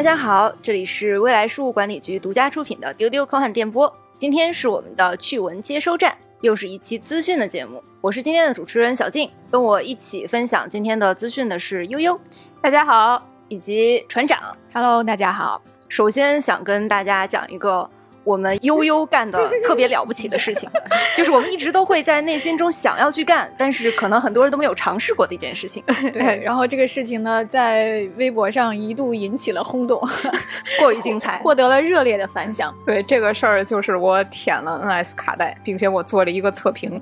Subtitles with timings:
[0.00, 3.94] 大家好，这里是未来事务管理局独家出品的丢丢科幻电波。
[4.16, 7.84] 今天是我们的趣闻接收站，又是一期资讯的节目。
[8.00, 12.18] 我是今天的主持人小静，跟我一起分享今天的资讯的是悠悠，
[12.62, 14.40] 大家好，以及船长。
[14.72, 15.60] Hello，大家好。
[15.90, 17.90] 首先想跟大家讲一个。
[18.22, 20.68] 我们悠悠干的 特别了不起的事情，
[21.16, 25.82] 就是我们一直都会在内心中想要去干，但是可能很多人都没有尝试过的一件事情。
[26.12, 30.00] 对，然后这个事情呢，在微博上一度引起了轰动，
[30.78, 32.74] 过于精彩，获得了热烈的反响。
[32.84, 37.00] 对这个事儿，就是我舔了 NS 卡带，并且我做了一个测评，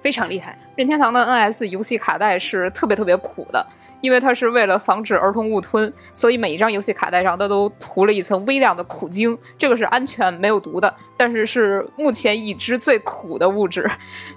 [0.00, 0.56] 非常厉害。
[0.76, 3.64] 任天堂的 NS 游戏卡带是特别特别苦的。
[4.00, 13.88] 因为它是为了防止儿童误吞，所以每一张游戏卡带上它都涂了一层微量的苦精，这个是安全没有毒的，但是是目前已知最苦的物质。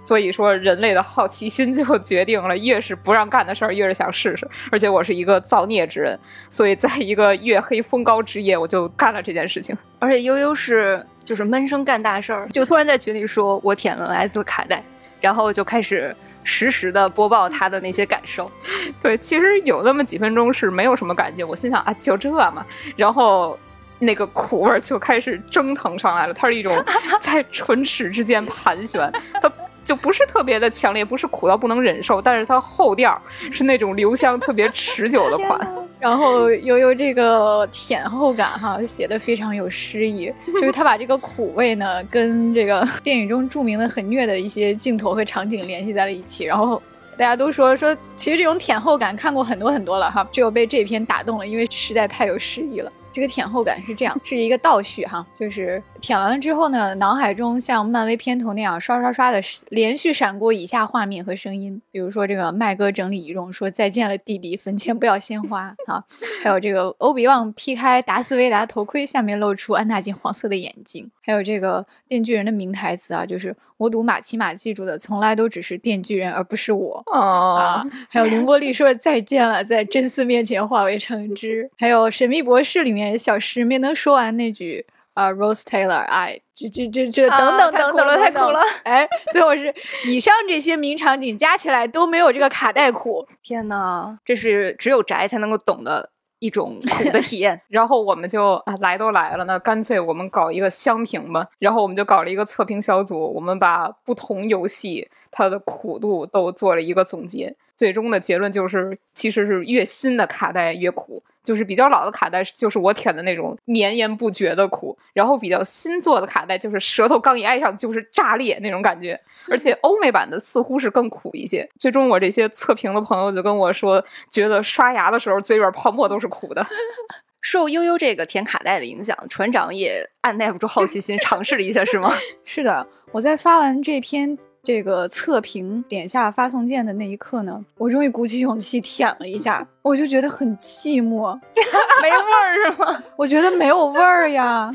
[0.03, 4.47] 所以说，人类的好奇心就决定了，越是不让干的事儿，越是想试试。
[4.71, 9.75] 而且我是一个造孽之人，所以在一个月黑风高之夜，我就干了这件事情。
[9.99, 14.83] 而且悠悠是就是闷声干大事儿，就突然在群里说我舔了 S 卡带，
[15.21, 16.15] 然后就开始。
[16.43, 18.51] 实时的播报他的那些感受，
[19.01, 23.57] 对，其实有那么几分钟是没有什么感觉，我心想啊，就这嘛，然后
[23.99, 26.73] 那个苦味就开始蒸腾上来了，它是一种
[27.19, 29.51] 在唇齿之间盘旋，它
[29.83, 35.59] 就不是特别的强烈，不是苦到不能忍受，但是它后调是那种留香特别持久的款。
[36.03, 46.43] 然后悠悠这个舔后感哈，写的非常有诗意，就是他把这个苦味呢，跟这个 电影中著名的很虐的一些镜头和场景联系在了一起。
[46.43, 46.83] 然后
[47.15, 52.91] 大家都说说，其实这种舔后感看过很多很多了哈，只有被这篇打动了，因为实在太有诗意了。
[53.13, 66.03] 这个舔后感是这样，是一个倒叙哈，就是舔完了之后呢，脑海中像漫威片头那样刷刷刷的连续闪过以下画面和声音，比如说这个麦哥整理仪容说再见了弟弟，坟前不要鲜花啊，
[66.41, 83.02] 还有这个欧比旺劈开达斯维达头盔，下面露出安纳金黄色的眼睛，还有这个电锯人的名台词啊，就是我赌马奇马记住的从来都只是电锯人而不是我哦啊，还有凌波丽说再见了，在真丝面前化为橙汁，还有神秘博士里面。
[83.17, 89.71] 小石没能说完那句啊、uh,，Rose Taylor，哎，这这这这等等等等太苦了，哎，最后是
[90.07, 93.27] 以上这些名场景加起来都没有这个卡带苦。
[93.43, 96.09] 天呐，这是只有宅才能够懂的
[96.39, 97.61] 一种苦的体验。
[97.67, 101.47] 然后我们就啊，来都来了，那干脆我们搞一个相评吧。
[101.59, 107.55] 然后我们就搞了一个测评小组，我们把不同游戏它的苦度都做了一个总结。
[107.75, 111.23] 最终的结论就是，其实是越新的卡带越苦。
[111.43, 119.19] 就是比较老的卡带，就是我舔的那种绵延不绝的苦，然后比较新做的卡带，就是舌头刚一挨上就是炸裂那种感觉，
[119.51, 121.69] 而且欧美版的似乎是更苦一些。
[121.77, 124.01] 最终我这些测评的朋友就跟我说，
[124.31, 126.65] 觉得刷牙的时候嘴边泡沫都是苦的。
[127.41, 132.15] 受悠悠这个舔卡带的影响，船长也按耐不住好奇心，尝试了一下，是吗？
[132.45, 134.37] 是的，我在发完这篇。
[134.65, 141.37] 这个测评点下发送键的那一刻呢，我终于鼓起勇气舔了一下，我就觉得很寂寞，
[142.01, 143.03] 没味儿是吗？
[143.17, 144.73] 我觉得没有味儿呀。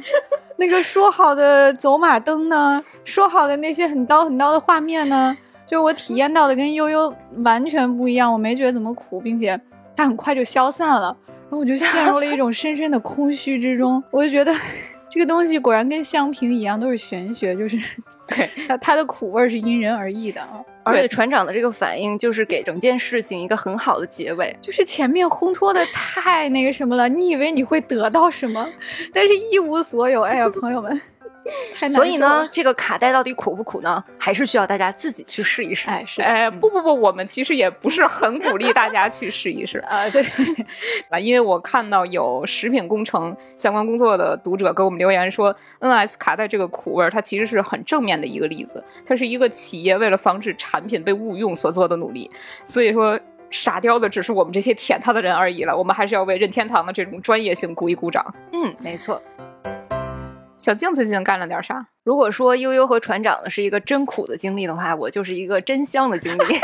[0.56, 2.84] 那个说好的走马灯呢？
[3.02, 5.34] 说好的那些很刀很刀的画面呢？
[5.66, 9.58] 就我体验到的跟悠悠完全不一样，我没觉得怎么苦，并且
[9.96, 14.04] 它很快就消散了，然后我就陷入了一种深深的空虚之中。
[14.10, 14.54] 我就觉得
[15.10, 17.78] 这个东西果然跟香瓶一样，都是玄学，就是。
[18.28, 28.68] 对，它它的苦味是因人而异的啊，而且船长的这个反应就是给整件事情一个很好的结尾，就是前面烘托的太那个什么了，你以为你会得到什么，
[29.12, 30.22] 但是一无所有。
[30.22, 31.00] 哎呀，朋友们，
[31.90, 34.02] 所以呢，这个卡带到底苦不苦呢？
[34.18, 35.88] 还是需要大家自己去试一试。
[35.88, 40.08] 哎，是，哎，不不不，我们其实也不是很鼓励大家去试一试 啊。
[40.10, 40.22] 对，
[41.10, 48.84] 啊，因为我看到有食品工程相关工作的读者给我们留言说，NS 卡带这个苦味儿，它其实是很正面的一个例子。
[49.06, 52.30] 它是一个企业为了防止产品被误用所做的努力。
[52.64, 53.18] 所以说，
[53.50, 55.76] 傻雕的只是我们这些舔它的人而已了。
[55.76, 58.24] 我们还是要为任天堂的这种专业性鼓一鼓掌。
[58.52, 59.22] 嗯，没错。
[60.58, 61.86] 小静最近干了点啥？
[62.02, 66.58] 如果说悠悠和船长的是一个真苦的经历的话，我就是一个真香的经历。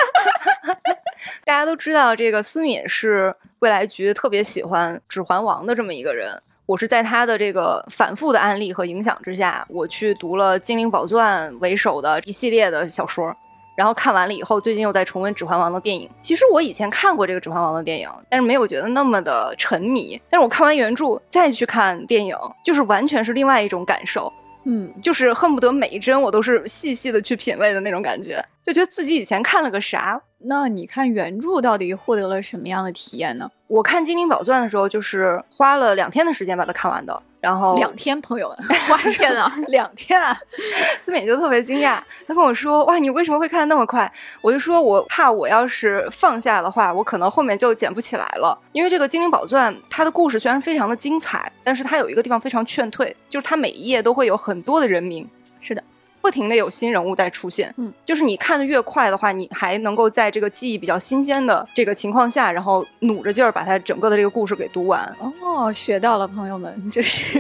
[1.47, 6.43] 大家都知道，这个思敏是未来局特别喜欢《指环王》的这么一个人。
[6.67, 13.35] 我是在他的这个反复的案例和影响之下，我去读了《精灵宝钻》为首的一系列的小说。
[13.77, 16.09] 然后看完了以后，最近又在重温《指环王》的电影。
[16.21, 20.21] 其实我以前看过这个《指环王》的电影，但是没有觉得那么的沉迷。
[20.31, 24.33] 但是我看完原著再去看电影，就是完全是另外一种感受。
[24.67, 30.19] 嗯，就是恨不得每一帧我都是细细的去品味的那种感觉，就觉得自己以前看了个啥。
[30.47, 33.51] 那你看原著到底获得了什么样的体验呢？
[33.67, 37.23] 我看《精灵宝钻》的时候，就是花了两天的时间把它看完的。
[37.45, 40.35] 然后两天，朋友们，哇天啊，两天啊！
[40.99, 44.11] 思敏就特别惊讶，他跟我说：“哇，你为什么会看的那么快？”
[44.41, 48.59] 我就说：“我怕我要是放下的话，我可能后面就捡不起来了。
[48.73, 55.29] 因为这个《精灵宝钻》，它的故事虽然非常的精彩，但是它有一个地方非常劝退，就是它每一页都会有很多的人名。
[55.61, 55.85] 是的。
[56.25, 65.05] 不停的有新人物在出现，嗯，就是你看的越快的话，你还能够在这个记忆比较新鲜的这个情况下，然后努着劲儿把它整个的这个故事给读完。
[65.43, 67.39] 哦，学到了，朋友们，就是，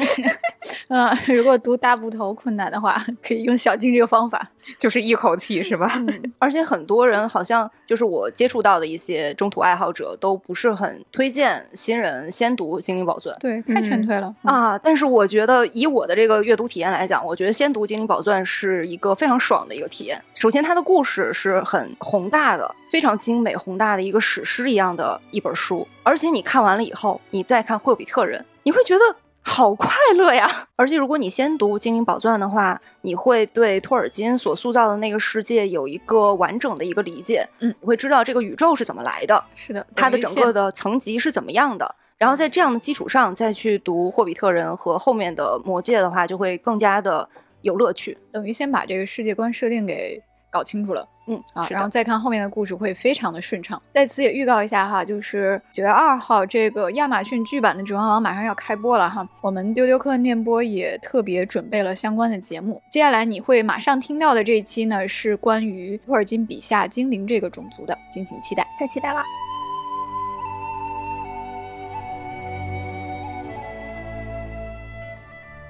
[0.89, 5.89] 嗯， 如果读大部头困难的话，可以用小静这个方法，就是一口气，是吧？
[6.41, 14.77] 而且很多人好像就是我接触到的一些中途爱好者，都不是很推荐新人先读《精灵宝钻》，对，太劝退了啊。
[14.79, 18.65] 但是我觉得以我的这个阅读体验来讲，我觉得先读《精灵宝钻》是。
[18.65, 20.19] 是一个非常爽的一个体验。
[20.35, 25.87] 首先，它的故事是很宏大的，非常精美宏大的一个史诗一样的一本书。
[26.03, 29.01] 而且你看完了以后，你再看《霍比特人》，你会觉得
[29.47, 30.67] 好快乐呀！
[30.75, 37.47] 而且如果你先读《精灵宝钻》的话，你会对托尔金所塑造的那个世界有一个完整的一个理解。
[37.61, 41.95] 嗯，你会知道这个宇宙是怎么来的，是的，它的整个的层级是怎么样的。
[42.17, 47.29] 然后在这样的基础上再去读《霍比特人》和后面的《魔戒》的话，就会更加的。
[47.65, 50.23] 有乐趣，等于先把这个世界观设定给
[50.55, 53.83] 搞清楚了，嗯啊，然后再看后面的故事会非常的顺畅。
[53.91, 62.81] 在此也预告一下哈，就是九月二号这个亚马逊剧版的《指环王》马上要开播了哈，我们丢丢客念播也特别准备了相关的节目。
[62.89, 69.21] 接下来你会马上听到的这一期呢，是关于托尔金笔下精灵这个种族的，敬请期待，太期待了。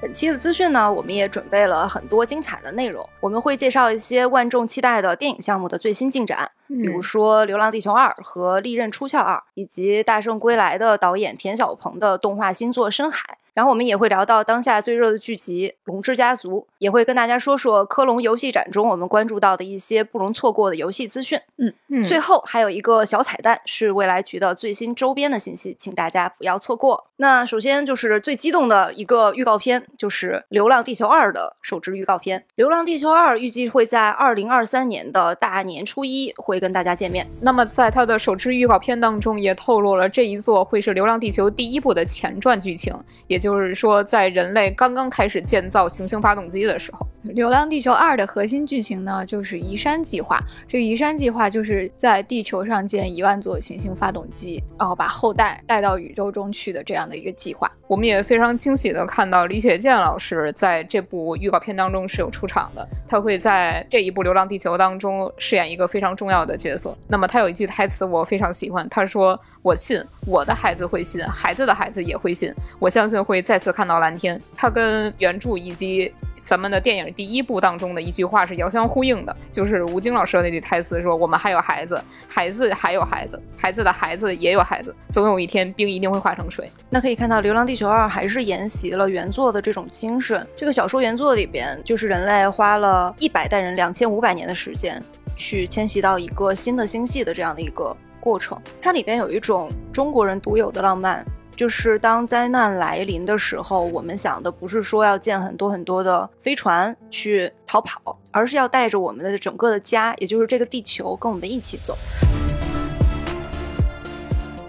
[0.04, 3.08] 本期的资讯呢，我们也准备了很多精彩的内容。
[3.20, 13.18] 我们会介绍一些万众期待的电影项目的最新进展，比如说《流浪地球二》和《利刃出鞘二》，以及《大圣归来》的导演田晓鹏的动画新作《深海》。
[13.54, 21.40] 然后我们也会聊到当下最热的剧集《龙之家族》，也会跟大家说说科隆游戏展中我们关注到的一些不容错过的游戏资讯。
[21.58, 27.06] 嗯嗯，最后还有一个小彩蛋，是未来局的最新周边的信息，请大家不要错过。
[27.16, 32.40] 那首先就是最激动的一个预告片，就是《流浪地球二》的首支预告片。
[32.56, 37.24] 《流浪地球二》预计会在二零二三年的大年初一会跟大家见面。
[37.40, 42.92] 那么在它的首支预告片当中，也透露了这一座会是《流浪地球》第一部的前传剧情，
[43.28, 50.36] 也就是说，在人类刚刚开始建造行星发动机的时候，《流浪地球二》的核心剧情呢，就是移山计划。
[50.66, 57.70] 这个移山计划就是在地球上建一万座行星发动机，然后把后代带到宇宙中去的这样的一个计划。
[57.86, 66.96] 我们也非常惊喜的看到李雪健老师在这部预告片当中是有出场的，他会在这一部《流浪地球》当中饰演一个非常重要的角色。
[67.08, 76.12] 那么他有一句台词我非常喜欢，他说：“我信我的孩子会信，孩子的孩子也会信，我相信会再次看到蓝天。”他跟原著以及。
[76.46, 81.98] 咱们的电影第一部当中的一句话是遥相呼应的，就是吴京老师的那句台词说：“我们还有孩子，
[82.28, 90.46] 孩子还有孩子，孩子的孩子也有孩子，总有一天冰一定会化成水。”那可以看到，《流浪地球二》还是沿袭了原作的这种精神。
[90.54, 95.02] 这个小说原作里边，就是人类花了一百代人两千五百年的时间，
[95.34, 98.56] 去迁徙到一个新的星系的这样的一个过程。
[98.78, 101.26] 它里边有一种中国人独有的浪漫。
[101.56, 111.96] 就是当灾难来临的时候，我们想的不是说要建很多很多的飞船去逃跑，而是要带着我们的整个的家，也就是这个地球，跟我们一起走。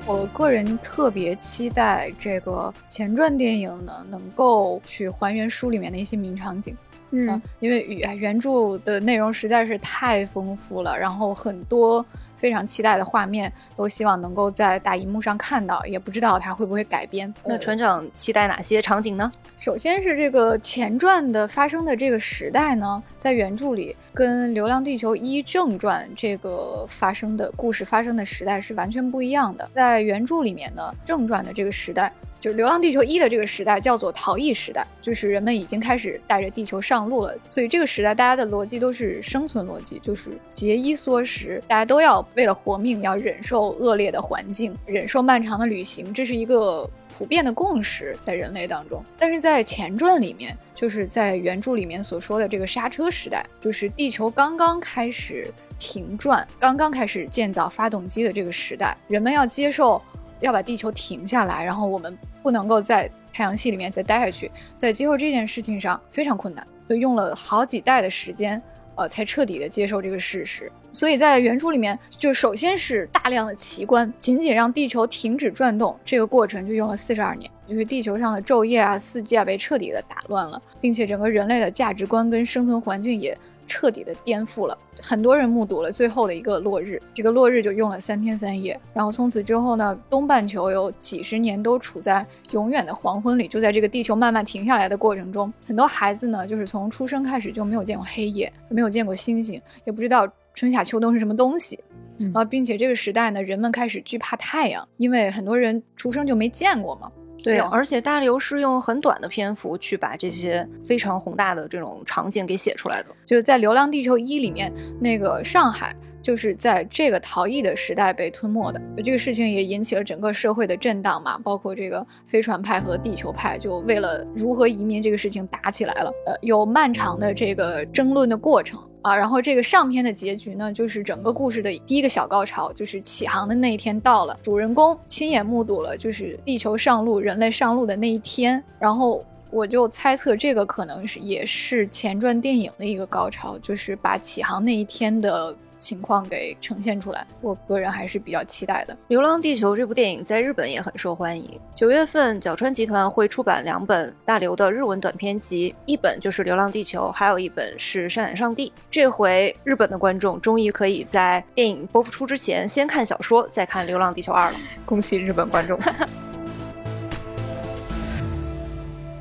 [0.08, 6.78] 我个人特别期待这个前传电影呢，能够去还原书里面的一些名场景。
[7.10, 12.06] 嗯，因为原原著的内容实在是太丰富了，然后很多。
[12.46, 17.34] 非常期待的画面，都希望能够在大荧幕上看到，也不知道它会不会改编。
[17.44, 19.32] 那船长期待哪些场景呢？
[19.58, 29.68] 首先是这个前传的发生的这个时代呢，在原著里跟《流浪地球一》正传这个发生的故事发生的时代是完全不一样的。
[29.74, 32.14] 在原著里面呢，正传的这个时代。
[32.46, 37.36] 就《流浪地球一》的这个时代叫做逃逸时代，就是人们已经开始带着地球上路了。
[37.50, 46.88] 所以这个时代大家的逻辑都是生存逻辑，就是节衣缩食，大家都要为了活命，要忍受恶劣的环境，忍受漫长的旅行，这是一个
[47.18, 49.04] 普遍的共识在人类当中。
[49.18, 60.00] 但是在前传里面，就是在原著里面所说的这个刹车时代，就是地球刚刚开始停转，刚刚开始建造发动机的这个时代，人们要接受。
[60.46, 66.66] 要把地球停下来，然后我们不能够在太阳系里面再待下去，在接受这件事情上非常困难。
[66.88, 68.62] 就用了好几代的时间，
[68.94, 70.72] 呃，才彻底的接受这个事实。
[70.92, 77.50] 所以在原著里面，就首先是大量的奇观，仅仅让地球停止转动，这个过程就用了四十二年。
[77.68, 83.36] 就是地球上的昼夜啊、四季啊被彻底的打乱了，并且整个人类的价值观跟生存环境也
[83.68, 84.78] 彻底的颠覆了。
[85.02, 88.80] 很多人目睹了最后的一个落日，这个落日就用了三天三夜。
[88.94, 101.80] 然后从此之后呢，东半球有几十年都处在永远的黄昏里，就在这个地球慢慢停下来的过程中，很多孩子呢，就是从出生开始就没有见过黑夜，没有见过星星，也不知道春夏秋冬是什么东西。
[102.18, 107.12] 嗯啊，并且这个时代呢，人们开始惧怕太阳，因为很多人出生就没见过嘛。
[107.46, 113.10] 对，啊而且大刘是用很短的篇幅去把这些非常宏大的这种场景给写出来的。
[113.24, 115.96] 就是在《流浪地球一》里面，那个上海
[116.26, 118.82] 就是在这个逃逸的时代被吞没的。
[119.04, 126.12] 这个事情也引起了整个社会的震荡嘛，包括这个飞船派和地球派就为了如何移民这个事情打起来了。
[126.26, 128.82] 呃，有漫长的这个争论的过程。
[129.04, 147.26] 啊，然后这个上篇的结局呢，就是整个故事的第一个小高潮，就是起航的那一天到了，主人公亲眼目睹了就是地球上路、人类上路的那一天，然后我就猜测这个可能是也是前传电影的一个高潮，就是把起航那一天的情况给呈现出来。
[147.42, 148.94] 我个人还是比较期待的。
[149.08, 151.60] 《流浪地球》这部电影在日本也很受欢迎。
[151.76, 158.70] 九月份，角川集团会出版两本大刘的日文短篇集，一本就是《流浪地球》，还有一本是《山海上帝》。
[158.90, 164.58] 这回日本的观众终于可以在电影播出之前先看小说，再看《流浪地球二》了。
[164.86, 165.80] 恭喜日本观众！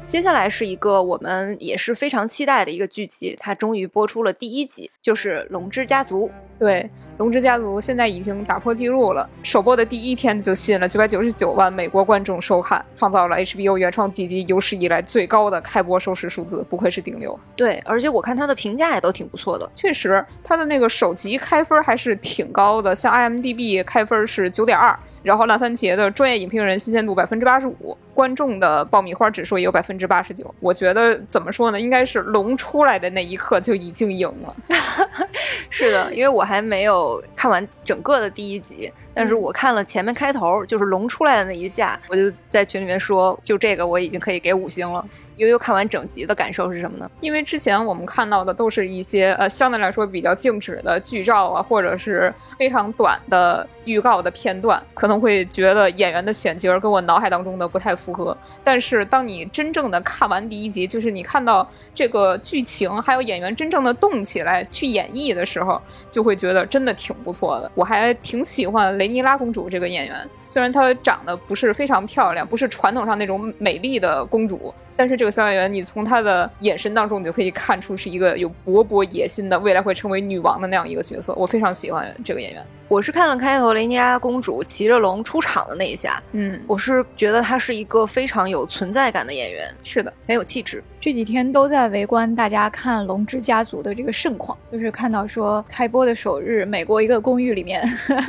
[0.06, 6.28] 接下来是一个我们也是非常期待的一个剧集，它终于播出了第一集，就是《龙之家族》。
[6.56, 6.82] 对，
[7.18, 17.36] 《龙之家族》现在已经打破记录了，首播的第一天就吸引了九百九十九万美国观众收看，创造了 HBO 原创剧集有史以来最高的开播收视数字，不愧是顶流。
[17.56, 19.68] 对，而且我看它的评价也都挺不错的。
[19.74, 24.96] 确实，它的那个首集开分还是挺高的，像 IMDB 开分是九点二。
[25.24, 30.54] 然后烂番茄的专业影评人新鲜度百分之八十五，观众的爆米花指数也有百分之八十九。
[30.60, 34.56] 我觉得怎么说呢，应该是龙出来的那一刻就已经赢了。
[35.68, 45.04] 是的，因为我还没有看完整个的第一集，但是我看了前面开头，就是龙出来的那一下，我就在群里面说，就这个我已经可以给五星了。
[45.36, 47.10] 悠悠看完整集的感受是什么呢？
[47.20, 58.36] 因为之前我们看到的都是一些呃相对来说比较静止的剧照啊，或者是非常短的预告的片段，可能会觉得演员的选角跟我脑海当中的不太符合。
[58.62, 65.80] 但是当你真正的看完第一集，就是你看到这个剧情还有演员真正的动起来去演绎的时候，
[66.10, 67.70] 就会觉得真的挺不错的。
[67.74, 74.72] 我还挺喜欢雷尼拉公主这个演员，虽然她长得不是非常漂亮，不是传统上那种美丽的公主。
[74.96, 81.34] 但是这个小演员，你从她的眼神当中，你就可以看出是一个有勃勃野心的，未来会成为女王的那样一个角色。
[81.34, 82.64] 我非常喜欢这个演员。
[82.86, 90.84] 我是看了开头雷尼亚公主骑着龙出场的那一下，嗯，我是觉得她是一个非常有存在感的演员，是的，很有气质。
[91.00, 97.82] 这几天都在围观大家看《龙之家族》的这个盛况，就是看到说开播的首日，美国一个公寓里面，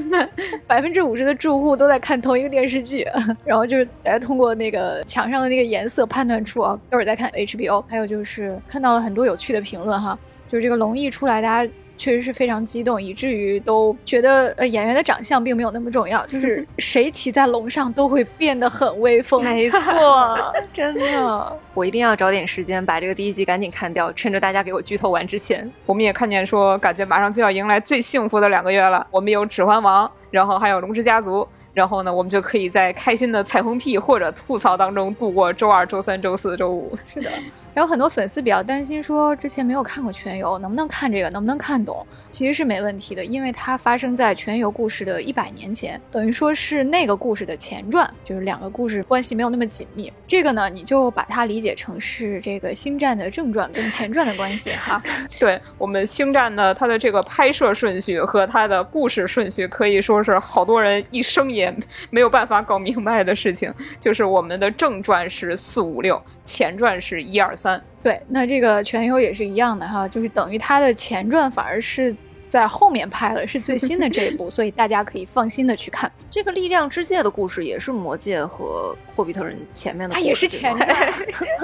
[0.66, 3.04] 百分之五十的住户都在看同一个电视剧，
[3.44, 7.84] 然后就是大家通过那个墙上的那个颜色判断出啊，待会儿在看 HBO。
[7.88, 10.16] 还有就是看到了很多有趣的评论哈，
[10.48, 11.72] 就是这个龙一出来，大家。
[11.98, 19.42] 确实是非常激动，以至于都觉得呃演员的长相并没有那么重要，就是谁骑在龙上都会变得很威风。
[19.48, 19.80] 没错，
[20.74, 25.72] 真的，我一定要找点时间把这个第一集赶紧看掉，趁着大家给我剧透完之前。
[25.86, 29.08] 我们也看见说，感觉马上就要迎来最幸福的两个月了。
[29.10, 31.44] 我们有《指环王》，然后还有《龙之家族》。
[31.76, 36.98] 然后呢，我们就可以在开心的彩虹屁或者吐槽当中度过周二、周三、周四、周五。
[37.06, 37.30] 是的，
[37.74, 42.08] 还有很多粉丝比较担心，说之前没有看过《全游》，能不能看这个，能不能看懂？
[42.30, 50.12] 其实是没问题的，因为它发生在《全游》故事的一百年前，等于说是那个故事的前传，就是两个故事关系没有那么紧密。
[50.26, 55.04] 这个呢，你就把它理解成是这个《星战》的正传跟前传的关系哈。
[55.38, 61.65] 对我们《星战》呢，它的这个拍摄顺序和它的故事顺序，可以说是好多人一生也
[62.10, 63.74] 没有办法搞明白的事情。
[64.00, 67.82] 就是我们的正传是四五六，前传是一二三。
[68.04, 72.16] 对，那这个《全游》也是一样的哈，就是等于它的前传反而是
[72.50, 76.12] 在后面拍了，是最新的这一部， 所以大家可以放心的去看。
[76.30, 81.14] 这个力量之戒的故事也是魔戒和霍比特人前面的，它也是前传。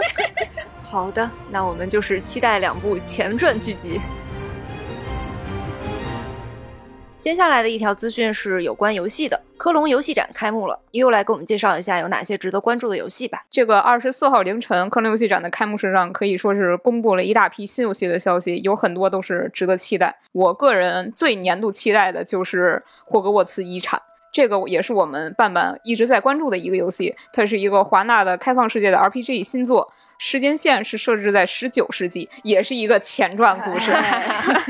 [0.82, 4.02] 好的，那我们就是期待两部前传剧集。
[7.22, 13.46] 接下来的一条资讯是有关游戏的，科隆游戏展开幕了，悠悠来给我们介绍一下有哪些值得关注的游戏吧。
[13.52, 20.18] 这个二十四号凌晨，科隆游戏展的开幕式上可以说是公布了一大批新游戏的消息，有很多都是值得期待。
[20.32, 24.02] 我个人最年度期待的就是霍格沃茨遗产。
[24.34, 29.92] 这个也是我们伴伴一直在关注的一个游戏，它是一个华纳的开放世界的 RPG 新作，
[30.24, 33.92] 时间线是设置在十九世纪，也是一个前传故事，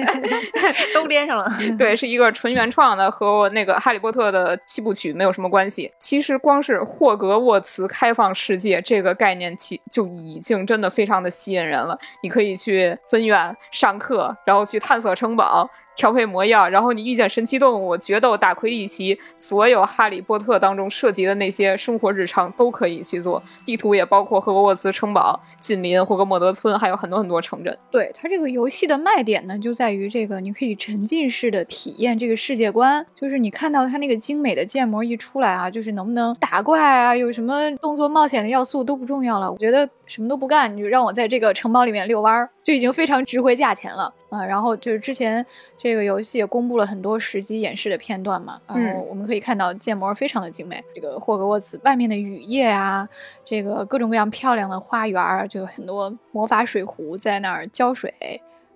[0.96, 1.51] 都连上了。
[1.77, 5.91] 对，是一个纯原创的，和那个《哈利波特》的七部曲没有什么关系。
[6.00, 12.00] 其实光是霍格沃茨开放世界这个概念，其就已经真的非常的吸引人了。
[12.24, 15.70] 你可以去分院上课，然后去探索城堡。
[15.96, 23.42] 调配魔药，然后你遇见神奇动物、决斗、打魁地奇，所有哈利波特当中涉及的那些生活日常都可以去做。
[23.66, 27.78] 地图也包括赫格沃茨城堡、近邻霍格莫德村，还有很多很多城镇。
[27.92, 39.52] 对它这个游戏的卖点呢，就在于这个你可以沉浸式的体验这个世界观，就是你看到它那个精美的建模一出来啊，就是能不能打怪啊，有什么动作冒险的要素都不重要了。
[39.52, 44.14] 我觉得什么都不干，你就让我在这个城堡里面遛弯儿，就已经非常值回价钱了。
[44.32, 45.46] 啊，然后就是之前
[45.78, 53.08] 这个游戏也公布了很多实机演示的片段嘛，然后我们可以看到建模非常的精美，这个霍格沃茨外面的雨夜啊，
[53.44, 58.14] 这个各种各样漂亮的花园，就很多魔法水壶在那儿浇水。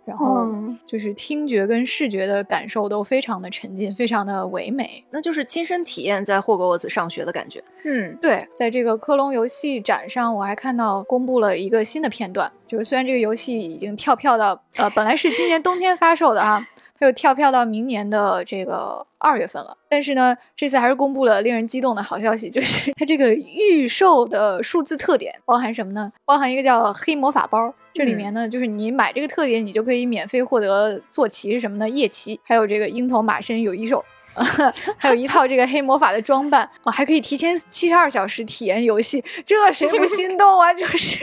[0.05, 0.47] 然后
[0.85, 7.63] 就是听觉跟视觉的感受都非常的沉浸，非常的唯美，那就是亲身体验在霍格沃茨上学的感觉。
[7.83, 26.11] 嗯，对，在这个科隆游戏展上，我还看到公布了一个新的片段，就是虽然这个游戏已经跳票到呃，本来是今年冬天发售的啊，它又跳票到明年的这个二月份了，但是呢，这次还是公布了令人激动的好消息，就是它这个预售的数字特点包含什么呢？
[26.23, 27.73] 包含一个叫黑魔法包。
[27.93, 31.89] 这里面呢，就是你买这个特点，你就可以免费获得坐骑是什么呢？
[31.89, 34.03] 夜骑，还有这个鹰头马身有一手，
[34.97, 40.73] 还有一套这个黑魔法的装扮啊，还可以提前七十二小时体验游戏，这谁不心动啊？
[40.75, 41.19] 就是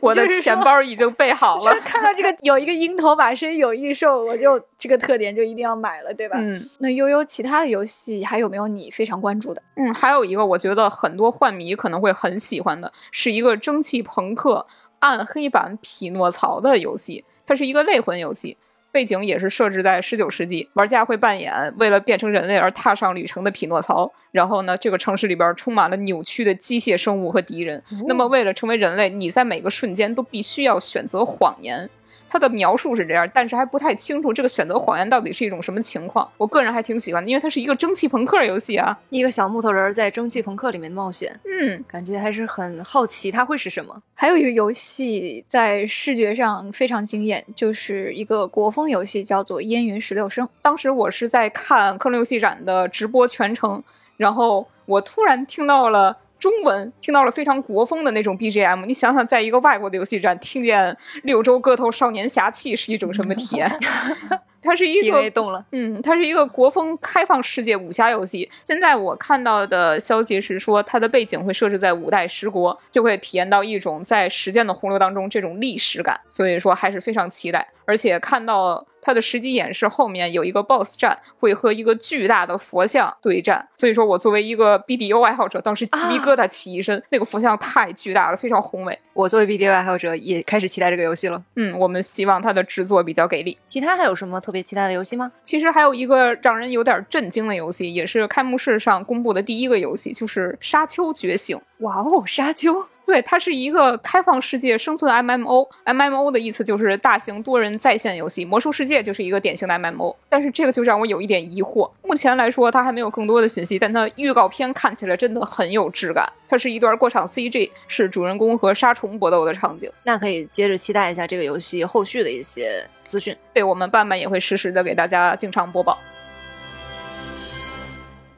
[0.00, 6.38] 我的钱包已经备好了，看到这个有一个鹰头马身有异兽，我就这个特点就一定要买了，对吧？
[6.40, 6.68] 嗯。
[6.78, 9.62] 那悠悠其他的游戏还有没有你非常关注的？
[9.76, 14.66] 嗯，还有一个我觉得很多幻迷可能会很喜欢的，是一个蒸汽朋克。
[14.98, 18.56] 暗黑版匹诺曹的游戏，它是一个类魂游戏，
[18.96, 20.66] 背景也是设置在十九世纪。
[20.72, 24.10] 玩家会扮演为了变成人类而踏上旅程的匹诺曹。
[24.32, 27.82] 然后呢，这个城市里边充满了扭曲的机械生物和敌人。
[28.08, 31.90] 那么，为了成为人类，你在每个瞬间都必须要选择谎言。
[32.28, 36.28] 它的描述是这样，但是还不太清楚这个选择谎言到底是一种什么情况。
[36.36, 44.02] 我个人还挺喜欢的，因为它是一个蒸汽朋克游戏啊，一个小木头人在蒸汽朋克里面冒险，嗯，感觉还是很好奇它会是什么。
[44.14, 50.46] 还有一个游戏在视觉上非常惊艳，就是一个国风游戏，叫做《烟云十六声》。
[50.60, 53.82] 当时我是在看科隆游戏展的直播全程，
[54.16, 56.18] 然后我突然听到了。
[56.38, 63.70] 中文听到了非常国风的那种 BGM，你想想，在一个外国的游戏站听见六州歌头少年侠气是一种什么体验？
[64.66, 68.50] 它是一个动了，嗯，它是一个国风开放世界武侠游戏。
[68.64, 77.66] 现在我看到的消息是说，它的背景会设置在五代十国，就会体验到一种在时间的洪流当中这种历史感，所以说还是非常期待。
[77.88, 83.64] 而且看到它的实际演示后面有一个 BOSS 战，会和一个巨大的佛像对战。
[83.76, 87.00] 所以说我作为一个 BDO 爱好者，当时鸡皮疙瘩起一身。
[87.10, 88.98] 那个佛像太巨大了，非常宏伟。
[89.12, 91.40] 我作为 BDO 爱好者也开始期待这个游戏了。
[91.54, 93.56] 嗯，我们希望它的制作比较给力。
[93.64, 95.32] 其他还有什么特别期待的游戏吗？
[95.42, 101.56] 其实还有一个让人有点震惊的游戏，也是开幕式上公布的第一个游戏，就是《沙丘觉醒》。
[101.78, 102.86] 哇哦，沙丘！
[103.06, 105.68] 对，它是一个开放世界生存 MMO。
[105.84, 110.14] MMO 的意思就是大型多人在线游戏，魔兽世界就是一个典型的 MMO。
[110.28, 111.88] 但是这个就让我有一点疑惑。
[112.02, 116.28] 目前来说，它还没有更多的信息，但它预告片看起来真的很有质感。
[116.48, 119.88] 它是一段过场 CG，是主人公和杀虫搏斗的场景。
[120.02, 123.36] 那可以接着期待一下这个游戏后续的一些资讯。
[123.52, 125.96] 对我们伴伴也会实时的给大家经常播报。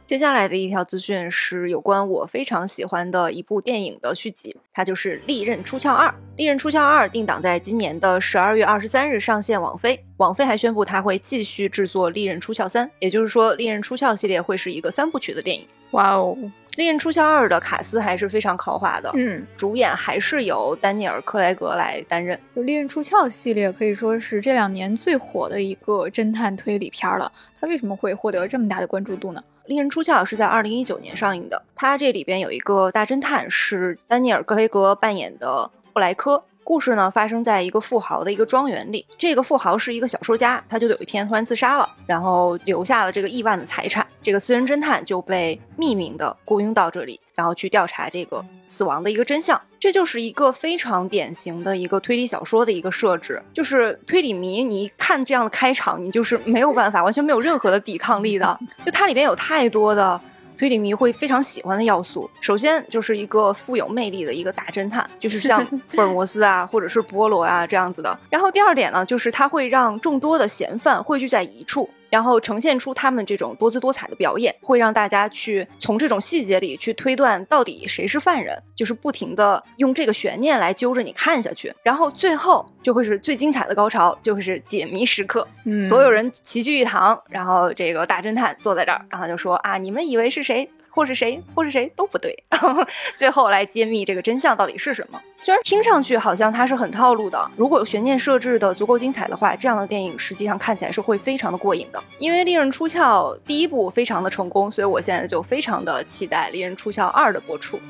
[0.09, 6.09] 接下来的一条资讯是有关我非常喜欢的一部电影的续集，它就是《利刃出鞘二》。
[6.37, 10.03] 《利刃出鞘二》定档在今年的十二月二十三日上线网飞。
[10.17, 15.67] 网飞还宣布，它会继续制作《利刃出鞘三》，也就是说，《利刃出鞘》系列会是一个三部曲的电影。
[15.91, 16.35] 哇哦，
[16.77, 22.41] 《利刃出鞘二》的卡斯还是非常豪华的，嗯，主演还是由丹尼尔·克莱格来担任。
[22.57, 27.31] 就《利刃出鞘》系列可以说是这两年最火的一个侦探推理片了。
[27.61, 29.45] 它为什么会获得这么大的关注度呢？
[29.69, 36.43] 《利刃出鞘》是在二零一九年上映的，它这里边有一个大侦探是丹尼尔·格雷格扮演的布莱科。
[36.69, 44.07] 故事呢发生在一个富豪的一个庄园里，这个富豪是一个小说家，他就有一天突然自杀了，然后留下了这个亿万的财产。
[44.21, 49.59] 这个私人侦探就被匿名的雇佣到这里，然后去调查这个死亡的一个真相。
[49.81, 58.61] 这就是一个非常典型的一个推理小说的一个设置，就是推理迷，你看这样的开场，你就是没有办法，完全没有任何的抵抗力的。
[58.83, 60.21] 就它里边有太多的。
[60.59, 68.19] 推理迷会非常喜欢的要素，首先就是一个富有魅力的一个大侦探，就是像 福尔摩斯啊，或者是波罗啊这样子的。
[68.29, 71.89] 然后第二点呢，就是他会让众多的嫌犯汇聚在一处。
[72.11, 81.75] 然后呈现出他们这种多姿多彩的表演，会让大家去从这种细节里去推断到底谁是犯人，就是不停的用这个悬念来揪着你看下去。
[81.83, 85.47] 然后最后就会是最精彩的高潮，就会是解谜时刻，
[85.89, 90.71] 所有人齐聚一堂，然后这个大侦探坐在这儿，然后就说啊，你们以为是谁？
[90.91, 92.37] 或是谁，或是谁都不对，
[93.17, 95.21] 最后来揭秘这个真相到底是什么。
[95.39, 102.03] 虽然听上去好像它是很套路的，如果悬念设置的足够精彩的话，这样的电影实际上看起来是会非常的过瘾的。
[102.19, 103.01] 因为《利刃出鞘》
[103.47, 107.81] 第一部非常的成功，所以我现在就非常的期待《利刃出鞘二》的播出。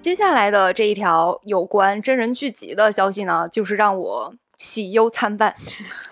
[0.00, 5.54] 接下来的这一条有关真人剧集的消息呢，就是让我喜忧参半。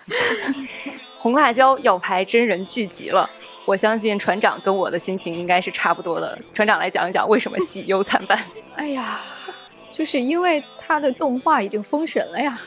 [1.17, 3.27] 红辣椒要拍真人剧集了。
[3.67, 6.39] 我相信船长跟我的心情应该是差不多的。
[6.53, 8.39] 船长来讲一讲为什么喜忧参半。
[8.75, 9.19] 哎呀，
[9.91, 12.57] 就是因为他的动画已经封神了呀，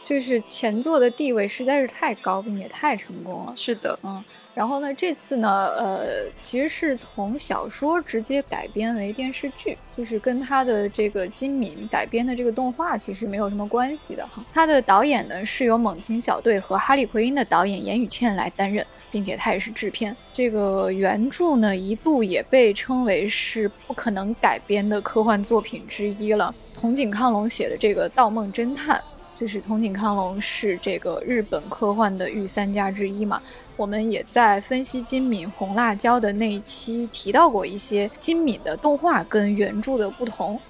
[0.00, 3.52] 就是前作的地位实在是太高，并且太成功了。
[3.56, 4.22] 是的，嗯。
[4.54, 6.06] 然后呢，这次呢，呃，
[6.40, 14.42] 其实是从小说直接改编为电视剧，就是跟他的这个金敏改编的这个动画其实没有什么关系的哈。
[14.52, 18.86] 他的导演呢是由猛禽小队和哈利奎因的导演严宇倩来担任。
[19.16, 20.14] 并且他也是制片。
[20.30, 26.54] 这个原著呢，一度也被称为是不可能改编的科幻作品之一了。
[26.74, 28.98] 筒井康隆写的这个《盗梦侦探》，
[29.40, 33.40] 就是筒井康隆是这个日本科幻的御三家之一嘛。
[33.74, 40.60] 我们也在分析金敏红辣椒的那一期提到过一些金敏的动画跟原著的不同。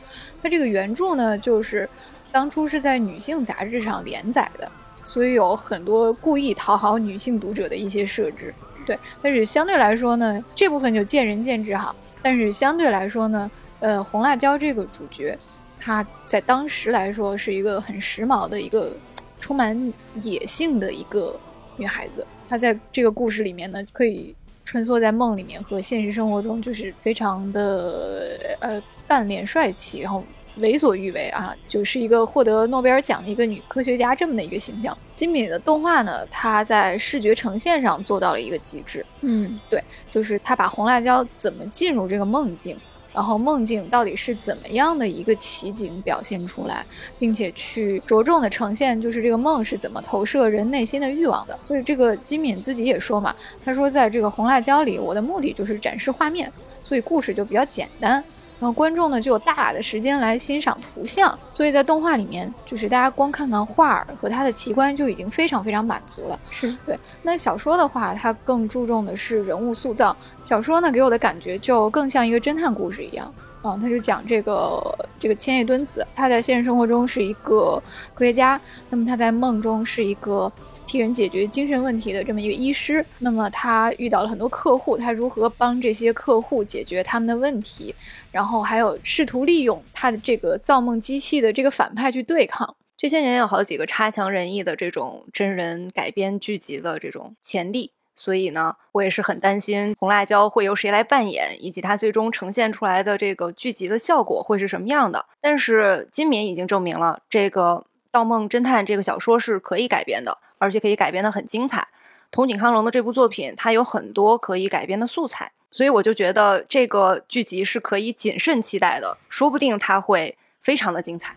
[0.40, 1.90] 它这个原著呢，就是
[2.30, 4.70] 当初是在女性杂志上连载的。
[5.06, 8.52] 所以有很多故意讨好女性读者的一些设置，
[8.84, 11.94] 对，但是相对来说呢，这部分就见仁见智哈。
[12.20, 15.38] 但是相对来说呢，呃，红辣椒这个主角，
[15.78, 18.96] 她在当时来说是一个很时髦的一个
[19.38, 19.92] 充满
[20.22, 21.38] 野性的一个
[21.76, 22.26] 女孩子。
[22.48, 30.24] 她在这个故事里面呢，可以穿梭在梦里面和现实生活中，就是非常的呃干练帅气，然后。
[30.58, 34.96] 为所欲为啊，就是一个获得诺贝尔奖的一个女科学家这么的一个形象。
[35.14, 39.04] 金敏的动画呢，它在视觉呈现上做到了一个极致。
[39.20, 42.76] 嗯，对，就是他把红辣椒怎么进入这个梦境，
[43.14, 46.84] 然后梦境到底是怎么样的一个奇景表现出来，
[47.18, 51.58] 并且去着重的呈现，就是这个梦是怎么投射人内心的欲望的。
[51.66, 58.22] 所以这个金敏自己也说嘛，他说在这个红辣椒里，我的目的就是展示画面，所以故事就比较简单。
[58.58, 66.40] 然后观众呢就有大把的时间来欣赏图像，所以在动画里面，就是大家光看看画儿和它的奇观就已经非常非常满足了。
[66.50, 66.98] 是对。
[67.22, 70.16] 那小说的话，它更注重的是人物塑造。
[70.42, 74.80] 小说呢给我的感觉就更像一个侦探故事一样啊，他就讲这个
[75.20, 77.82] 这个千叶敦子，他在现实生活中是一个
[78.14, 80.50] 科学家，那么他在梦中是一个。
[80.87, 87.94] 替人解决精神问题的这么一个医师，那么他遇到了很多客户，他如何帮这些客户解决他们的问题，
[88.31, 92.77] 然后还有试图利用他的这个造梦机器的这个反派去对抗。
[92.96, 105.27] 这些年有好几个差强人意的这种真人改编剧集的这种潜力，所以呢，我也是很担心红辣椒会由谁来扮演，以及它最终呈现出来的这个剧集的效果会是什么样的。
[105.42, 110.38] 但是金敏已经证明了，这个《盗梦侦探》这个小说是可以改编的。
[110.58, 111.86] 而且可以改编的很精彩，
[112.30, 121.36] 筒井康隆的这部作品，它有很多可以改编的素材，所以我就觉得这个剧集是可以谨慎期待的，说不定它会非常的精彩。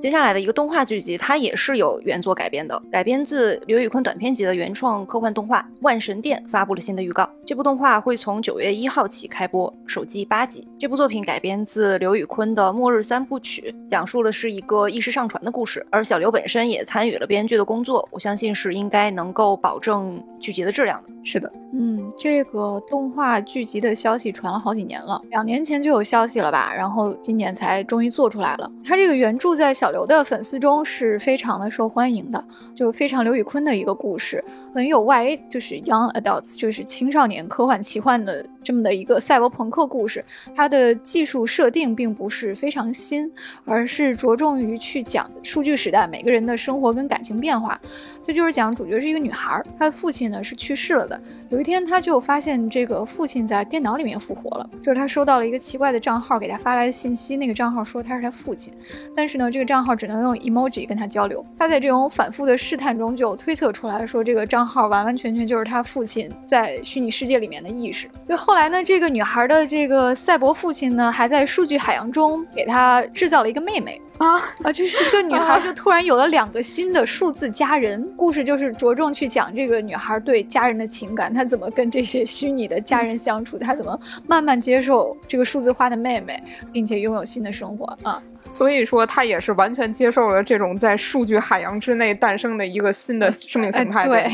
[0.00, 7.28] 接下来的一个动画剧集，它也是有原作改编的，改编自刘宇坤短篇集的原创科幻动画《万神殿》发布了新的预告。
[7.44, 10.68] 这部动画会从九月一号起开播，首季八集。
[10.78, 15.84] 这部作品改编自刘宇坤的《末日三部曲》，讲述的是一个意识上传的故事。
[15.90, 21.12] 而小刘本身也参与了编剧的工作，我相信是应该能够保证剧集的质量的。
[21.24, 26.72] 是的，嗯，这个动画剧集的消息传了好几年了，两年前就有消息了吧？
[26.72, 28.70] 然后今年才终于做出来了。
[28.84, 29.87] 它这个原著在小。
[29.88, 40.22] 小刘的粉丝中是非常的受欢迎的，就非常刘宇坤的一个故事，很有 YA，就是 Young Adults，就是青少年科幻奇幻的这么的一个赛博朋克故事。
[40.54, 43.32] 它的技术设定并不是非常新，
[43.64, 47.80] 而是着重于去讲数据时代每个人的生活跟感情变化。
[48.26, 51.18] 这就是讲主角是一个女孩，她的父亲呢是去世了的。
[51.48, 58.70] 有一天，她就发现这个父亲在电脑里面复活了，就是她收到了一个奇怪的账号给她发来的信息，那个账号说他是她父亲，
[59.16, 61.42] 但是呢，这个账号只能用 emoji 跟她交流。
[61.56, 68.10] 她在这种反复的试探中，就推测出来说这个账号完完全全就是她父亲在虚拟世界里面的意识。
[68.26, 74.00] 就后呢，这个女孩的这个赛博父亲呢，还在数据海洋中给她制造了一个妹妹。
[74.18, 74.72] 啊啊！
[74.72, 86.42] 就是这个女孩就突然有了两个新的数字家人，故事就是着重去讲这个女孩对家人的情感，她怎么跟这些虚拟的家人相处，她怎么慢慢接受这个数字化的妹妹，
[86.72, 88.20] 并且拥有新的生活啊。
[88.50, 94.08] 所以说，她也是完全接受了这种在数据海洋之内诞生的一个新的生命形态。
[94.08, 94.28] 对，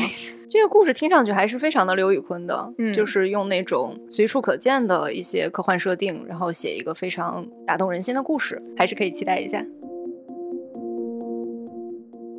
[0.49, 9.65] 这个故事听上去还是非常的刘宇坤的，嗯，就是用那种随处可见的一些科幻设定，然后写一个非常打动人心的故事，还是可以期待一下。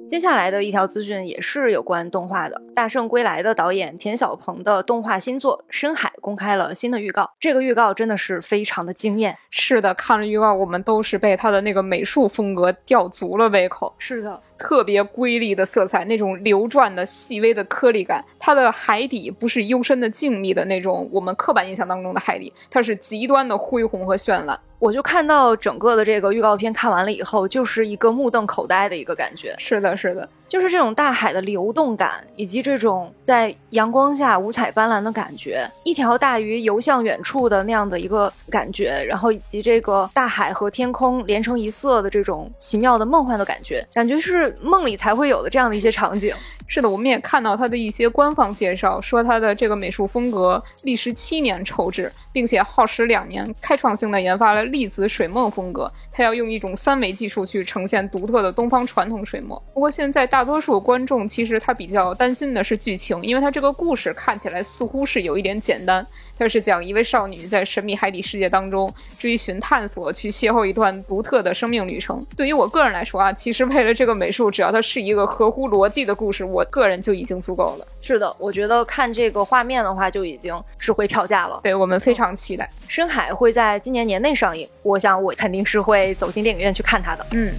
[0.08, 7.28] 接下来的一条资讯也是有关动画的，《大圣归来》的导演田晓鹏的动画新作《深海》公开了新的预告。
[7.40, 9.36] 这个预告真的是非常的惊艳。
[9.50, 13.92] 是的，看了预告，我们都是被他的那个美术风格吊足了胃口。
[13.98, 18.24] 是的，特别瑰丽的色彩，那种流转的细微的颗粒感。
[18.38, 24.56] 它的海底不是幽深的静谧的那种我们刻板印象当中的海底，它是极端的恢宏和绚烂。
[24.78, 29.54] 我就看到整个的这个预告片看完了以后，就是一个目瞪口呆的一个感觉。
[29.58, 46.34] 是的，是的，就是这种大海的流动感，以及这种在阳光下五彩斑斓的感觉，一条大鱼游向远处的那样的一个感觉，然后以及这个大海和天空连成一色的这种奇妙的梦幻的感觉，感觉是梦里才会有的这样的一些场景。
[46.68, 52.12] 是的，我们也看到他的一些官方介绍，说他的这个美术风格历时七年筹制。
[52.36, 55.90] 并且耗时两年，开创性的研发了粒子水墨风格。
[56.12, 59.56] 他要用一种三维技术去呈现独特的东方传统水墨。
[59.72, 66.06] 不过现在大多数观众其实他比较担心的是剧情，因为他这个故事看起来似乎是有一点简单。
[66.38, 72.22] 它是讲一位少女在神秘海底世界当中追寻探索，去邂逅一段独特的生命旅程。
[72.36, 77.86] 对于我个人来说啊，其实为了这个美术，只要它是一个合乎逻辑的故事，我个人就已经足够了。
[78.02, 81.60] 是的，我觉得看这个画面的话，就已经值回票价了。
[81.62, 82.36] 对我们非常。
[82.36, 87.26] 期待深海会在今年年内上映，我想我肯定是会走进电影院去看它的。
[87.32, 87.50] 嗯，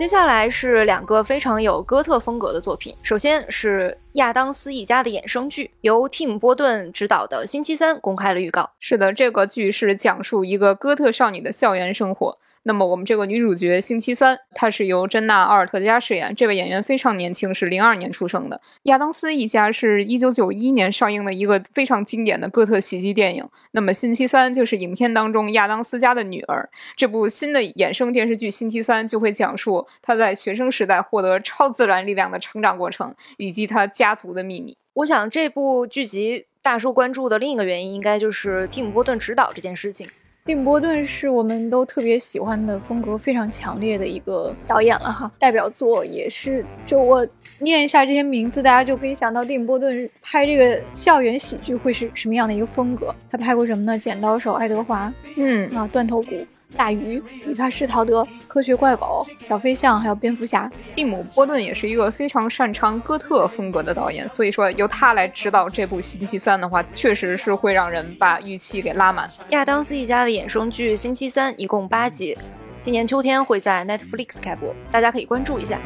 [0.00, 8.70] 接下来是两个非常有哥特风格的作品，首先是亚当斯一家的衍生剧，由蒂姆·波顿执导的《星期三》公开了预告。
[8.80, 12.38] 是的，这个剧是讲述一个哥特少女的校园生活。
[12.62, 16.34] 那么我们这个女主角星期三，她是由珍娜·奥尔特加饰演。
[16.34, 18.60] 这位演员非常年轻，是零二年出生的。
[18.82, 23.48] 亚当斯一家是一九九一年上映的一个非常经典的哥特喜剧电影。
[23.72, 26.68] 那么星期三就是影片当中亚当斯家的女儿。
[26.96, 34.76] 这部新的衍生电视剧《星期三》就会讲述她在学生时代获得超自然力量的成长过程，以及她家族的秘密。
[34.92, 40.06] 我想这部剧集大受关注的另一个原因，应该就是蒂姆·波顿执导这件事情。
[40.46, 47.26] 蒂姆·波顿是我们都特别喜欢的风格非常强烈的一个导演了哈，代表作也是，就我
[47.58, 53.14] 念一下这些名字，大家就可以想到蒂姆·波顿拍这个校园喜剧会是什么样的一个风格。
[53.30, 53.98] 他拍过什么呢？
[53.98, 56.46] 剪刀手爱德华，嗯啊，断头谷。
[56.76, 60.70] 大鱼、理发师陶德、科学怪狗、小飞象，还有蝙蝠侠。
[60.94, 69.28] 蒂姆·波顿也是一个非常擅长哥特风格的导演，所以说由他来指导这部《星期三》的话，确实是会让人把预期给拉满。
[69.50, 72.36] 亚当斯一家的衍生剧《星期三》一共八集，
[72.80, 75.78] 今年秋天会在 Netflix 开播，大家可以关注一下。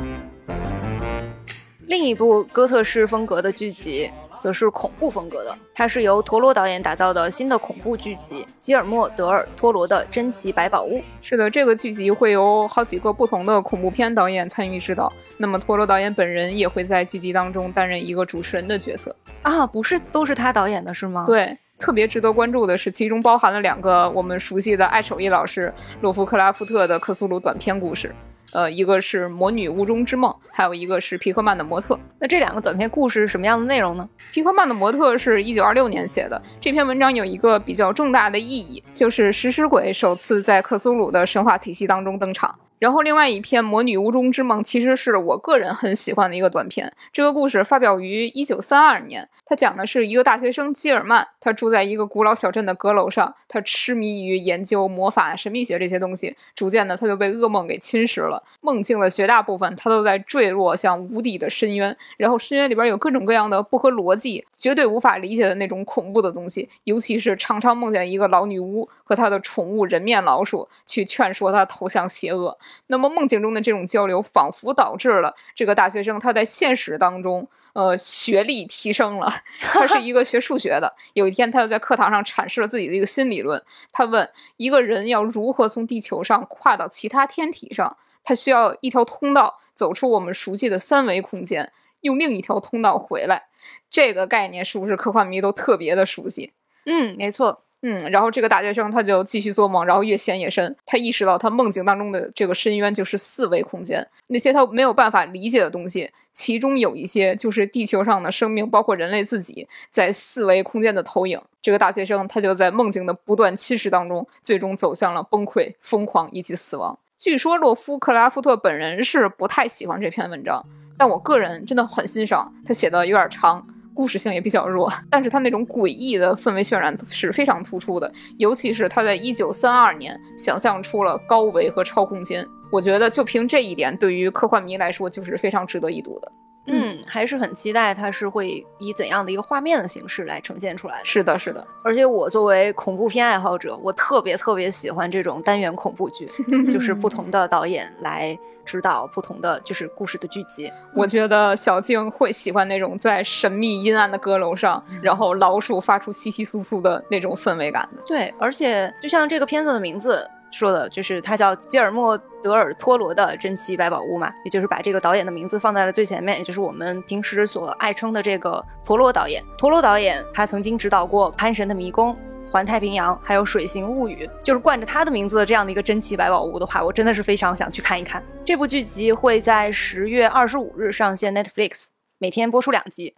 [1.86, 4.10] 另一部哥特式风格的剧集。
[4.44, 10.98] 则是恐怖风格的，它是由陀螺导演打造的新的恐怖剧集《吉尔莫·德尔·托罗的珍奇百宝屋》。
[11.22, 21.24] 是的，这个剧集会有好几个不同的恐怖片导演参与指导，那么陀螺导演本人也会在剧集当中担任一个主持人的角色啊，不是都是他导演的是吗？
[21.26, 28.14] 对，特别值得关注的是，其中包含了两个我们熟悉的爱手艺老师洛夫克拉夫特的克苏鲁短篇故事。
[28.54, 31.98] 呃，一个是《魔女雾中之梦》，还有一个是皮克曼的模特。
[32.20, 34.08] 那这两个短篇故事是什么样的内容呢？
[34.32, 36.40] 皮克曼的模特是一九二六年写的。
[36.60, 42.56] 这篇文章有一个比较重大的意义，就是食尸鬼首次在克苏鲁的神话体系当中登场。
[42.84, 46.92] 然后另外一篇《魔女屋中之梦》其实是我个人很喜欢的一个短篇。
[47.10, 58.42] 这个故事发表于一九三二年，它讲的是一个大学生基尔曼，他住在一个古老小镇的阁楼上，他痴迷于研究魔法、神秘学这些东西，逐渐的他就被噩梦给侵蚀了。
[58.60, 72.58] 梦境的绝大部分他都在坠落向无底的深渊，然后深渊里边有各种各样的不合逻辑、绝对无法理解的那种恐怖的东西，尤其是常常梦见一个老女巫和她的宠物人面老鼠去劝说他投降邪恶。
[72.86, 79.32] 那么梦境中的这种交流，仿佛导致了这个大学生他在现实当中，呃，学历提升了。
[79.60, 83.62] 他是一个学数学的，有一天他就在课堂上阐释了自己的一个新理论。
[83.90, 93.48] 他问一个人要如何从地球上跨到其他天体上，他需要一条通道走出我们熟悉的三维空间，用另一条通道回来。
[93.90, 96.52] 这个概念是不是科幻迷都特别的熟悉？
[96.86, 97.63] 嗯，没错。
[97.86, 100.74] 嗯，然后这个大学生他就继续做梦，然后越陷越深。
[100.86, 111.38] 他意识到他梦境当中的这个深渊就是四维空间，那些他没有办法理解的东西，其中有一些就是地球上的生命，包括人类自己在四维空间的投影。
[111.60, 116.98] 这个大学生他就在梦境的不断侵蚀当中，最终走向了崩溃、疯狂以及死亡。
[117.18, 120.64] 据说洛夫克拉夫特本人是不太喜欢这篇文章，
[120.96, 123.66] 但我个人真的很欣赏他写的有点长。
[123.94, 136.32] 故事性也比较弱，但是它那种诡异的氛围渲染是非常突出的，尤其是他在一九三二年想象出了高维和超空间，我觉得就凭这一点，对于科幻迷来说就是非常值得一读的。
[136.66, 141.00] 嗯，还是很期待它是会以怎样的一个画面的形式来呈现出来。
[141.04, 141.66] 是的，是的。
[141.84, 146.26] 而且我作为恐怖片爱好者，我特别特别喜欢这种单元恐怖剧，
[146.72, 150.72] 就是不同的导演来指导不同的就是故事的剧集。
[150.94, 158.02] 我觉得小静会喜欢那种在神秘阴暗的阁楼上，然后老鼠发出窸窸窣窣的那种氛围感的。
[158.06, 160.26] 对，而且就像这个片子的名字。
[160.54, 169.42] 说的就是他叫吉尔莫·德尔托罗的珍奇百宝屋嘛，也就是把这个导演的名字放在了最前面，也就是我们平时所爱称的这个陀螺导演。
[169.58, 172.12] 陀螺导演他曾经指导过《潘神的迷宫》
[172.50, 178.22] 《环太平洋》还有《水形物语》，就是冠着他的名字的这样的一个珍奇百宝屋的话，我真的是非常想去看一看。
[178.44, 181.88] 这部剧集会在十月二十五日上线 Netflix，
[182.18, 183.14] 每天播出两集。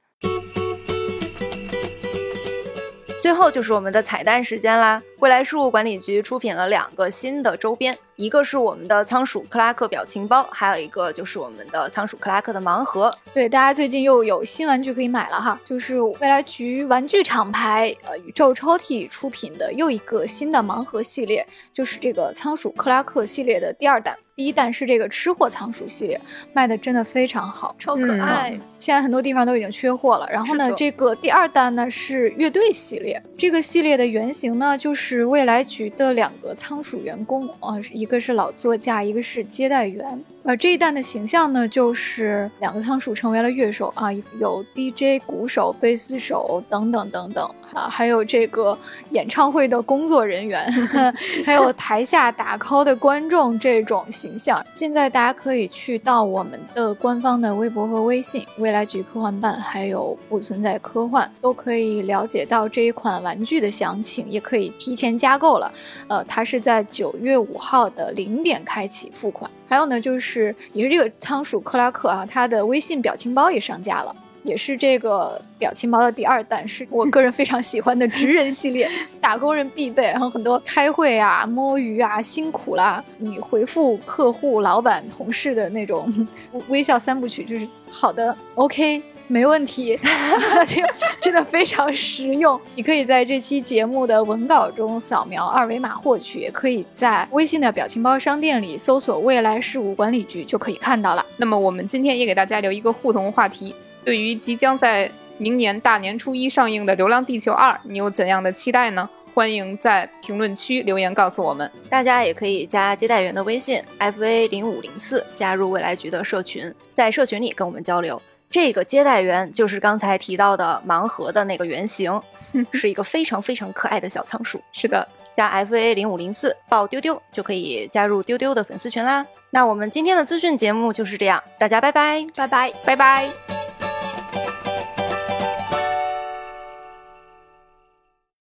[3.23, 5.03] 最后就是我们的彩蛋时间啦！
[5.19, 13.15] 未来事务管理局出品了两个新的周边，一个是我们的仓鼠克拉克表情包，还有一个就是我们的仓鼠克拉克的盲盒。
[13.35, 24.17] 对，大家最近又有新玩具可以买了哈，就是未来局玩具厂牌呃宇宙抽屉出品的又一个新的盲盒系列，就是这个仓鼠克拉克系列的第二弹。
[24.35, 26.21] 第一弹是这个吃货仓鼠系列，
[26.53, 28.51] 卖的真的非常好，超可爱。
[28.79, 30.29] 现在很多地方都已经缺货了。
[30.31, 40.25] 然后呢，这个第二弹呢是乐队系列，这个系列的原型呢就是未来局的两个仓鼠员工啊，一一个是老作家，一个是接待员。
[40.45, 48.77] 呃，这一弹的形象呢，就是两个仓鼠成为了乐手啊，有 DJ、鼓手、贝斯手等等等等啊，还有这个
[49.11, 50.65] 演唱会的工作人员，
[51.45, 54.65] 还有台下打 call 的观众这种形象。
[54.75, 65.71] 现在大家可以去到我们的官方的微博和微信“未来局科幻办”，还有“不存在科幻”，都可以了解到这一款玩具的详情，也可以提前加购了。
[66.09, 69.51] 呃，它是在九月五号的零点开启付款。
[69.69, 78.89] 还有呢，就是也是这个仓鼠克拉克啊，它的微信表情包也上架了，也是这个表情包的第二弹，是我个人非常喜欢的职人系列，
[79.21, 80.05] 打工人必备。
[80.05, 86.11] 然后很多开会啊、摸鱼啊、辛苦啦，你回复客户、老板、同事的那种
[86.69, 89.03] 微笑三部曲，就是好的，OK。
[89.29, 89.99] 没问题，
[90.69, 90.89] 这个
[91.21, 92.61] 真的非常实用。
[92.77, 101.27] 你可以在这期节目的文稿中扫描二维码获取，也可以在微信的表情包商店里搜索“未来事务管理局”就可以看到了。
[101.39, 103.75] 那么我们今天也给大家留一个互动话题：
[104.07, 109.11] 对于即将在明年大年初一上映的《流浪地球二》，你有怎样的期待呢？
[109.35, 111.69] 欢迎在评论区留言告诉我们。
[111.91, 118.23] 大家也可以加接待员的微信 fa 零五零四，加入未来局的社群，在社群里跟我们交流。
[118.49, 122.19] 这个接待员就是刚才提到的盲盒的那个原型，
[122.73, 124.63] 是一个非常非常可爱的小仓鼠。
[124.73, 129.27] 是的，加 F A 零五零四报丢丢就可以加入丢丢的粉丝群啦。
[129.51, 133.56] 那我们今天的资讯节目就是这样，大家拜拜，拜拜，拜拜。